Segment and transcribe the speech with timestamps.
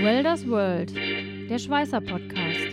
[0.00, 0.94] Welders World,
[1.50, 2.68] der Schweißer Podcast.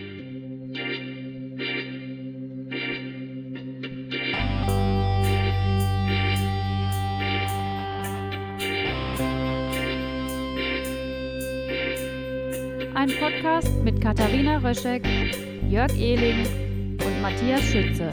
[12.93, 15.03] Ein Podcast mit Katharina Röschek,
[15.67, 16.45] Jörg Ehling
[17.03, 18.11] und Matthias Schütze.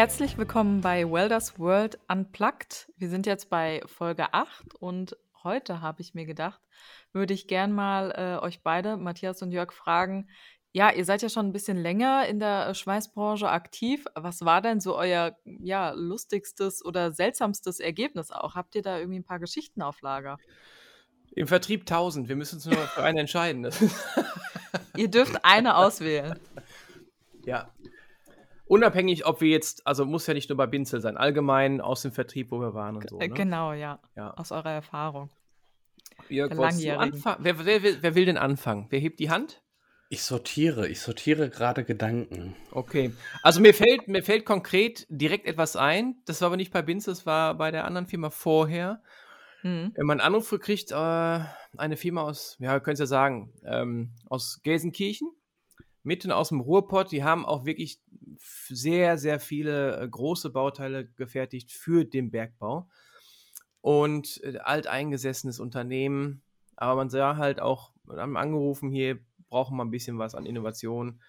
[0.00, 2.90] Herzlich willkommen bei Welders World Unplugged.
[2.96, 5.14] Wir sind jetzt bei Folge 8 und
[5.44, 6.58] heute habe ich mir gedacht,
[7.12, 10.30] würde ich gern mal äh, euch beide, Matthias und Jörg, fragen.
[10.72, 14.06] Ja, ihr seid ja schon ein bisschen länger in der äh, Schweißbranche aktiv.
[14.14, 18.54] Was war denn so euer ja, lustigstes oder seltsamstes Ergebnis auch?
[18.54, 20.38] Habt ihr da irgendwie ein paar Geschichten auf Lager?
[21.32, 22.26] Im Vertrieb 1000.
[22.26, 23.68] Wir müssen uns nur für eine entscheiden.
[24.96, 26.40] ihr dürft eine auswählen.
[27.44, 27.70] Ja,
[28.70, 32.12] Unabhängig, ob wir jetzt, also muss ja nicht nur bei Binzel sein, allgemein aus dem
[32.12, 33.18] Vertrieb, wo wir waren und so.
[33.18, 33.28] Ne?
[33.28, 33.98] Genau, ja.
[34.14, 34.30] ja.
[34.34, 35.28] Aus eurer Erfahrung.
[36.28, 38.86] Wer, wer, wer, wer will denn anfangen?
[38.90, 39.60] Wer hebt die Hand?
[40.08, 42.54] Ich sortiere, ich sortiere gerade Gedanken.
[42.70, 43.12] Okay.
[43.42, 46.22] Also mir fällt, mir fällt konkret direkt etwas ein.
[46.26, 49.02] Das war aber nicht bei Binzel, das war bei der anderen Firma vorher.
[49.64, 49.90] Mhm.
[49.96, 54.12] Wenn man einen Anruf kriegt, äh, eine Firma aus, ja, könnt ihr ja sagen, ähm,
[54.28, 55.28] aus Gelsenkirchen,
[56.02, 58.00] mitten aus dem Ruhrpott, die haben auch wirklich
[58.68, 62.88] sehr, sehr viele äh, große Bauteile gefertigt für den Bergbau.
[63.80, 66.42] Und äh, alteingesessenes Unternehmen,
[66.76, 71.20] aber man sah halt auch, haben angerufen, hier brauchen wir ein bisschen was an Innovation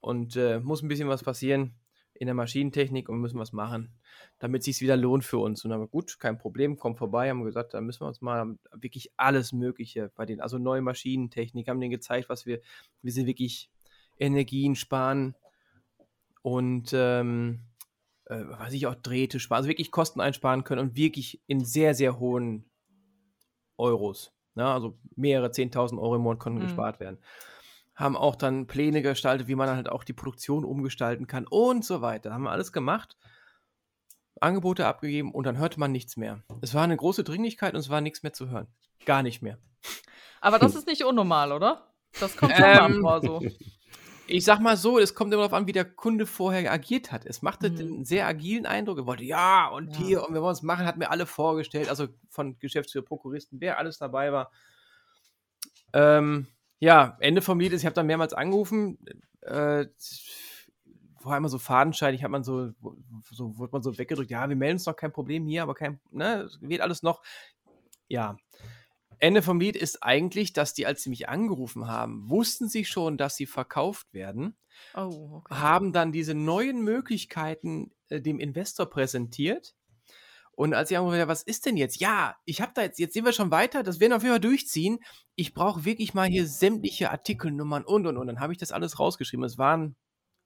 [0.00, 1.74] und äh, muss ein bisschen was passieren
[2.14, 3.94] in der Maschinentechnik und müssen was machen,
[4.38, 5.64] damit es sich wieder lohnt für uns.
[5.64, 8.20] Und dann haben wir, gut, kein Problem, kommt vorbei, haben gesagt, da müssen wir uns
[8.20, 12.60] mal wirklich alles Mögliche bei denen, also neue Maschinentechnik, haben denen gezeigt, was wir,
[13.00, 13.70] wie sie wirklich
[14.18, 15.34] Energien sparen,
[16.42, 17.60] und ähm,
[18.26, 21.94] äh, was ich auch Drähte sparen, also wirklich Kosten einsparen können und wirklich in sehr,
[21.94, 22.70] sehr hohen
[23.76, 24.32] Euros.
[24.54, 24.64] Ne?
[24.66, 26.64] Also mehrere 10.000 Euro im Monat konnten mhm.
[26.64, 27.18] gespart werden.
[27.94, 32.00] Haben auch dann Pläne gestaltet, wie man halt auch die Produktion umgestalten kann und so
[32.00, 32.32] weiter.
[32.32, 33.16] Haben wir alles gemacht,
[34.40, 36.42] Angebote abgegeben und dann hörte man nichts mehr.
[36.62, 38.68] Es war eine große Dringlichkeit und es war nichts mehr zu hören.
[39.04, 39.58] Gar nicht mehr.
[40.40, 41.92] Aber das ist nicht unnormal, oder?
[42.18, 43.40] Das kommt schon ähm, mal vor so.
[44.30, 47.26] Ich sag mal so, es kommt immer darauf an, wie der Kunde vorher agiert hat.
[47.26, 47.78] Es machte mhm.
[47.78, 48.98] einen sehr agilen Eindruck.
[48.98, 49.98] Er wollte, ja, und ja.
[49.98, 53.78] hier, und wir wollen es machen, hat mir alle vorgestellt, also von Geschäftsführer, Prokuristen, wer
[53.78, 54.50] alles dabei war.
[55.92, 56.46] Ähm,
[56.78, 58.98] ja, Ende vom Lied ist, ich habe dann mehrmals angerufen,
[59.42, 59.86] äh,
[61.18, 62.72] vorher immer so fadenscheinig, hat man so,
[63.30, 66.00] so, wurde man so weggedrückt, ja, wir melden uns noch kein Problem hier, aber kein,
[66.10, 67.22] ne, wird alles noch.
[68.08, 68.36] Ja,
[69.20, 73.18] Ende vom Lied ist eigentlich, dass die, als sie mich angerufen haben, wussten sie schon,
[73.18, 74.56] dass sie verkauft werden,
[74.94, 75.54] oh, okay.
[75.54, 79.74] haben dann diese neuen Möglichkeiten äh, dem Investor präsentiert.
[80.52, 82.00] Und als ich angerufen habe, was ist denn jetzt?
[82.00, 84.34] Ja, ich habe da jetzt, jetzt sind wir schon weiter, das werden wir auf jeden
[84.34, 84.98] Fall durchziehen.
[85.34, 88.26] Ich brauche wirklich mal hier sämtliche Artikelnummern und und und.
[88.26, 89.44] Dann habe ich das alles rausgeschrieben.
[89.44, 89.96] Es waren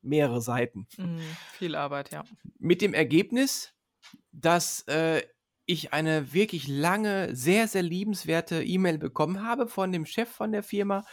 [0.03, 0.87] mehrere Seiten.
[0.99, 1.21] Mhm,
[1.53, 2.25] viel Arbeit, ja.
[2.59, 3.73] Mit dem Ergebnis,
[4.33, 5.23] dass äh,
[5.67, 10.63] ich eine wirklich lange, sehr, sehr liebenswerte E-Mail bekommen habe von dem Chef von der
[10.63, 11.05] Firma,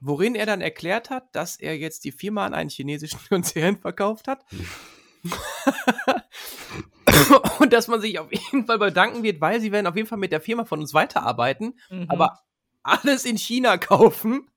[0.00, 4.28] worin er dann erklärt hat, dass er jetzt die Firma an einen chinesischen Konzern verkauft
[4.28, 4.44] hat.
[7.58, 10.18] und dass man sich auf jeden Fall bedanken wird, weil sie werden auf jeden Fall
[10.18, 12.06] mit der Firma von uns weiterarbeiten, mhm.
[12.08, 12.40] aber
[12.82, 14.48] alles in China kaufen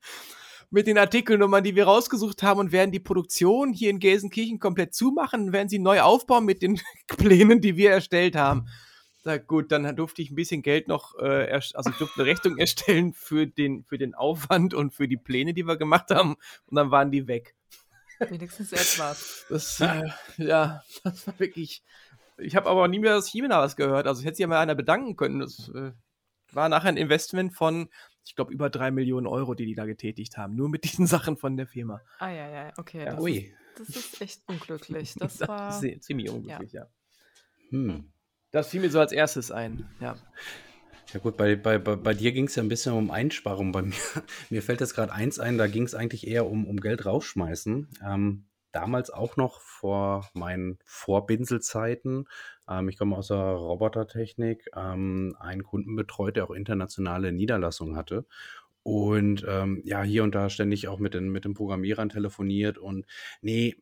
[0.70, 4.94] mit den Artikelnummern, die wir rausgesucht haben und werden die Produktion hier in Gelsenkirchen komplett
[4.94, 8.66] zumachen, werden sie neu aufbauen mit den Plänen, die wir erstellt haben.
[9.24, 12.58] Na gut, dann durfte ich ein bisschen Geld noch, äh, also ich durfte eine Rechnung
[12.58, 16.36] erstellen für den, für den Aufwand und für die Pläne, die wir gemacht haben.
[16.66, 17.54] Und dann waren die weg.
[18.18, 19.46] Wenigstens etwas.
[19.48, 20.02] Das, äh,
[20.36, 21.82] ja, das war wirklich.
[22.36, 24.06] Ich habe aber nie mehr das China was gehört.
[24.06, 25.40] Also ich hätte sich ja mal einer bedanken können.
[25.40, 25.92] Das äh,
[26.52, 27.88] war nachher ein Investment von,
[28.24, 30.54] ich glaube, über drei Millionen Euro, die die da getätigt haben.
[30.54, 32.00] Nur mit diesen Sachen von der Firma.
[32.18, 33.04] Ah, ja, ja, okay.
[33.04, 33.38] Ja, das, ui.
[33.38, 35.14] Ist, das ist echt unglücklich.
[35.18, 35.80] Das, das war.
[36.00, 36.82] ziemlich unglücklich, ja.
[36.82, 36.90] ja.
[37.70, 38.12] Hm.
[38.54, 40.14] Das fiel mir so als erstes ein, ja.
[41.12, 43.72] Ja gut, bei, bei, bei, dir ging es ja ein bisschen um Einsparung.
[43.72, 43.94] Bei mir,
[44.48, 47.88] mir fällt jetzt gerade eins ein, da ging es eigentlich eher um, um Geld rausschmeißen.
[48.06, 52.28] Ähm, damals auch noch vor meinen Vorbinselzeiten.
[52.68, 54.70] Ähm, ich komme aus der Robotertechnik.
[54.76, 58.24] Ähm, einen Kunden betreut, der auch internationale Niederlassungen hatte.
[58.84, 63.04] Und ähm, ja, hier und da ständig auch mit den, mit den Programmierern telefoniert und
[63.40, 63.74] nee,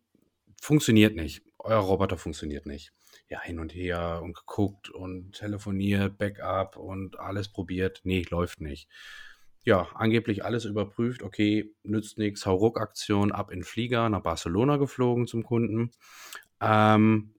[0.62, 1.43] funktioniert nicht.
[1.59, 2.93] Euer Roboter funktioniert nicht
[3.32, 8.03] ja hin und her und geguckt und telefoniert, Backup und alles probiert.
[8.05, 8.88] Nee, läuft nicht.
[9.64, 11.23] Ja, angeblich alles überprüft.
[11.23, 12.47] Okay, nützt nichts.
[12.47, 15.93] Hauruck-Aktion ab in Flieger nach Barcelona geflogen zum Kunden.
[16.61, 17.35] Ähm,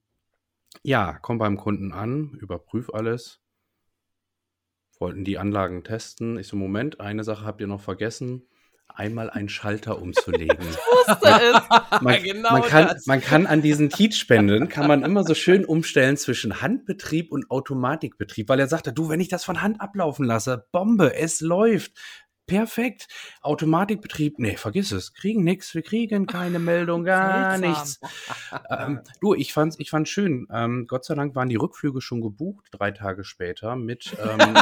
[0.82, 3.40] ja, komm beim Kunden an, überprüf alles.
[4.98, 6.38] wollten die Anlagen testen.
[6.38, 8.48] Ich so, Moment, eine Sache habt ihr noch vergessen
[8.94, 10.56] einmal einen Schalter umzulegen.
[10.60, 12.00] Ich wusste es.
[12.00, 16.16] Man, genau man, kann, man kann an diesen Teach-Spenden, kann man immer so schön umstellen
[16.16, 20.66] zwischen Handbetrieb und Automatikbetrieb, weil er sagte, du, wenn ich das von Hand ablaufen lasse,
[20.72, 21.92] Bombe, es läuft.
[22.46, 23.08] Perfekt.
[23.40, 25.14] Automatikbetrieb, nee, vergiss es.
[25.14, 28.00] Kriegen nichts, wir kriegen keine Meldung, gar nichts.
[28.68, 30.46] ähm, du, ich fand's, ich fand's schön.
[30.52, 34.54] Ähm, Gott sei Dank waren die Rückflüge schon gebucht, drei Tage später, mit, ähm,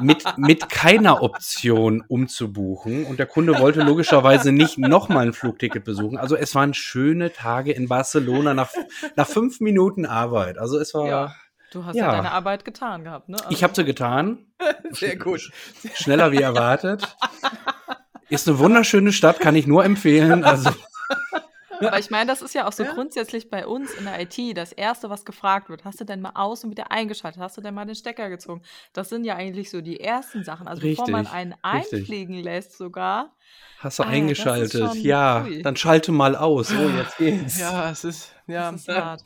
[0.00, 3.04] mit, mit keiner Option umzubuchen.
[3.04, 6.16] Und der Kunde wollte logischerweise nicht nochmal ein Flugticket besuchen.
[6.16, 8.70] Also es waren schöne Tage in Barcelona nach,
[9.16, 10.56] nach fünf Minuten Arbeit.
[10.56, 11.06] Also es war.
[11.06, 11.34] Ja
[11.74, 13.36] Du hast ja, ja deine Arbeit getan gehabt, ne?
[13.36, 14.46] Also ich habe sie getan.
[14.92, 15.50] Sehr gut.
[15.94, 17.16] Schneller wie erwartet.
[18.28, 20.44] Ist eine wunderschöne Stadt, kann ich nur empfehlen.
[20.44, 20.70] Also.
[21.80, 22.92] Aber ich meine, das ist ja auch so ja?
[22.94, 25.84] grundsätzlich bei uns in der IT das Erste, was gefragt wird.
[25.84, 27.42] Hast du denn mal aus und wieder eingeschaltet?
[27.42, 28.62] Hast du denn mal den Stecker gezogen?
[28.92, 30.68] Das sind ja eigentlich so die ersten Sachen.
[30.68, 33.32] Also richtig, bevor man einen einfliegen lässt sogar.
[33.80, 34.94] Hast du ah, eingeschaltet?
[34.94, 36.72] Ja, ja dann schalte mal aus.
[36.72, 37.58] Oh, jetzt geht's.
[37.58, 38.70] Ja, es ist, ja.
[38.70, 39.24] Es ist hart.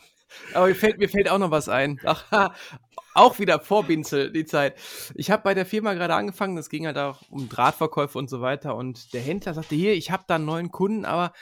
[0.54, 2.00] Aber mir fällt, mir fällt auch noch was ein.
[2.04, 2.52] Ach,
[3.14, 4.76] auch wieder vor Binzel, die Zeit.
[5.14, 8.40] Ich habe bei der Firma gerade angefangen, es ging halt auch um Drahtverkäufe und so
[8.40, 8.76] weiter.
[8.76, 11.32] Und der Händler sagte, hier, ich habe da einen neuen Kunden, aber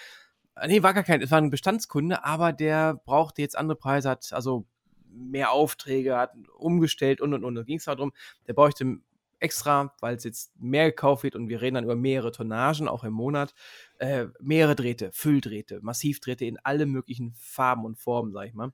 [0.67, 4.33] nee, war gar kein, es war ein Bestandskunde, aber der brauchte jetzt andere Preise, hat
[4.33, 4.67] also
[5.11, 7.55] mehr Aufträge, hat umgestellt und und und.
[7.55, 8.12] Da ging es darum,
[8.47, 8.99] der bräuchte
[9.41, 13.05] extra, weil es jetzt mehr gekauft wird und wir reden dann über mehrere Tonnagen, auch
[13.05, 13.55] im Monat,
[13.99, 18.73] äh, mehrere Drähte, Fülldrähte, Massivdrähte in alle möglichen Farben und Formen, sag ich mal.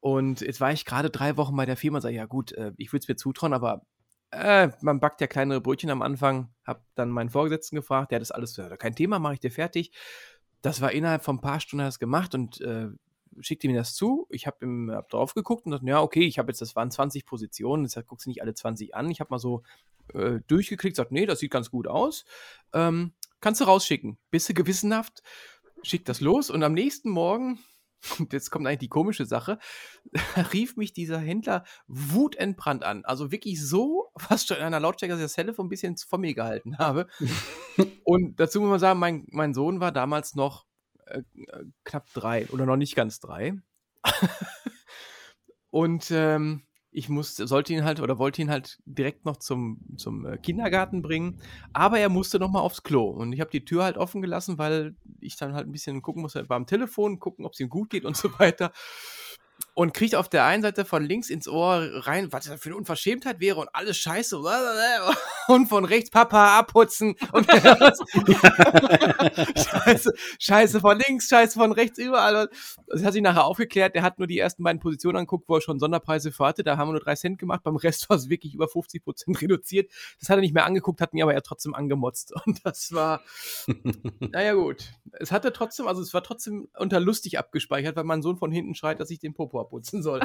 [0.00, 2.72] Und jetzt war ich gerade drei Wochen bei der Firma und sage, ja gut, äh,
[2.76, 3.86] ich würde es mir zutrauen, aber
[4.30, 6.48] äh, man backt ja kleinere Brötchen am Anfang.
[6.64, 9.50] Hab dann meinen Vorgesetzten gefragt, der hat das alles, ja, kein Thema, mache ich dir
[9.50, 9.92] fertig.
[10.62, 12.88] Das war innerhalb von ein paar Stunden das gemacht und äh,
[13.40, 14.26] schickte mir das zu.
[14.30, 17.26] Ich habe hab drauf geguckt und dachte, ja, okay, ich habe jetzt, das waren 20
[17.26, 19.10] Positionen, deshalb guckst du nicht alle 20 an.
[19.10, 19.62] Ich habe mal so
[20.14, 22.24] äh, durchgeklickt, sagt, nee, das sieht ganz gut aus.
[22.72, 24.18] Ähm, kannst du rausschicken.
[24.30, 25.22] Bist du gewissenhaft,
[25.82, 27.58] schick das los und am nächsten Morgen,
[28.18, 29.58] und jetzt kommt eigentlich die komische Sache,
[30.52, 33.04] rief mich dieser Händler wutentbrannt an.
[33.04, 36.18] Also wirklich so, fast schon in einer Lautstärke, dass ich das Telefon ein bisschen vor
[36.18, 37.06] mir gehalten habe.
[38.04, 40.66] und dazu muss man sagen, mein, mein Sohn war damals noch
[41.10, 41.22] äh,
[41.84, 43.54] knapp drei oder noch nicht ganz drei.
[45.70, 46.62] und ähm,
[46.92, 51.02] ich musste, sollte ihn halt oder wollte ihn halt direkt noch zum, zum äh, Kindergarten
[51.02, 51.40] bringen,
[51.72, 53.08] aber er musste noch mal aufs Klo.
[53.08, 56.22] Und ich habe die Tür halt offen gelassen, weil ich dann halt ein bisschen gucken
[56.22, 58.72] musste beim Telefon, gucken, ob es ihm gut geht und so weiter
[59.80, 62.76] und kriegt auf der einen Seite von links ins Ohr rein, was das für eine
[62.76, 64.38] Unverschämtheit wäre und alles scheiße
[65.48, 67.50] und von rechts Papa abputzen und
[69.56, 72.50] scheiße, scheiße von links, scheiße von rechts, überall.
[72.88, 75.62] Das hat sich nachher aufgeklärt, der hat nur die ersten beiden Positionen angeguckt, wo er
[75.62, 78.28] schon Sonderpreise für hatte, da haben wir nur drei Cent gemacht, beim Rest war es
[78.28, 79.90] wirklich über 50 Prozent reduziert.
[80.18, 83.22] Das hat er nicht mehr angeguckt, hat mir aber er trotzdem angemotzt und das war,
[84.18, 84.92] naja gut.
[85.12, 88.74] Es hatte trotzdem, also es war trotzdem unter lustig abgespeichert, weil mein Sohn von hinten
[88.74, 90.20] schreit, dass ich den Popo putzen soll.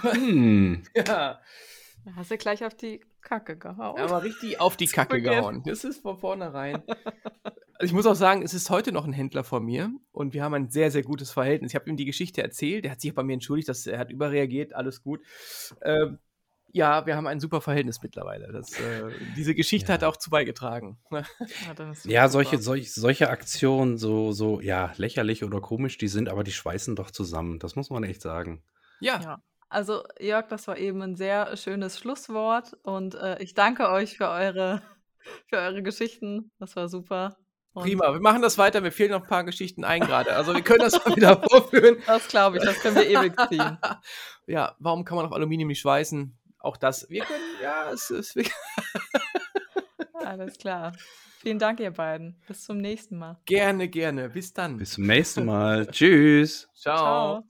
[0.00, 0.82] hm.
[0.94, 1.40] Ja.
[2.04, 3.98] Da hast du gleich auf die Kacke gehauen.
[3.98, 5.62] Aber richtig auf die Kacke gehauen.
[5.66, 6.82] Das ist von vornherein.
[7.80, 10.42] Also ich muss auch sagen, es ist heute noch ein Händler von mir und wir
[10.42, 11.72] haben ein sehr, sehr gutes Verhältnis.
[11.72, 14.10] Ich habe ihm die Geschichte erzählt, der hat sich bei mir entschuldigt, dass er hat
[14.10, 15.20] überreagiert, alles gut.
[15.82, 16.18] Ähm,
[16.72, 18.52] ja, wir haben ein super Verhältnis mittlerweile.
[18.52, 19.94] Das, äh, diese Geschichte ja.
[19.94, 20.98] hat auch zu beigetragen.
[22.04, 26.52] ja, solche, solch, solche Aktionen, so, so, ja, lächerlich oder komisch, die sind, aber die
[26.52, 27.58] schweißen doch zusammen.
[27.58, 28.62] Das muss man echt sagen.
[29.00, 29.20] Ja.
[29.20, 29.42] ja.
[29.68, 34.28] Also, Jörg, das war eben ein sehr schönes Schlusswort und äh, ich danke euch für
[34.28, 34.82] eure,
[35.48, 36.50] für eure Geschichten.
[36.58, 37.36] Das war super.
[37.74, 38.80] Und Prima, wir machen das weiter.
[38.80, 40.34] Mir fehlen noch ein paar Geschichten ein gerade.
[40.34, 41.98] Also, wir können das mal wieder vorführen.
[42.06, 43.78] Das glaube ich, das können wir ewig ziehen.
[44.46, 46.38] ja, warum kann man auf Aluminium nicht schweißen?
[46.58, 47.08] auch das.
[47.08, 48.38] Wir können, ja, es ist.
[50.14, 50.92] Alles klar.
[51.40, 52.36] Vielen Dank, ihr beiden.
[52.46, 53.38] Bis zum nächsten Mal.
[53.46, 54.28] Gerne, gerne.
[54.28, 54.76] Bis dann.
[54.76, 55.86] Bis zum nächsten Mal.
[55.86, 56.68] Tschüss.
[56.74, 57.42] Ciao.
[57.42, 57.48] Ciao.